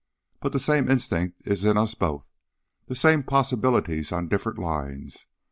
[0.39, 2.27] But the same instinct is in us both,
[2.87, 5.27] the same possibilities on different lines.